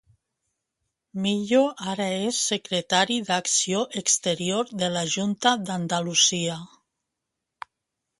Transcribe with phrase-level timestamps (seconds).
[1.25, 1.59] Millo
[1.91, 6.57] ara és secretari d'Acció Exterior de la Junta d'Andalusia.